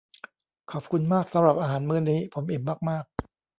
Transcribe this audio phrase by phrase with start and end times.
[0.71, 3.11] ขอบคุณมากสำหรับอาหารมื้อนี้ ผมอิ่มมาก ๆ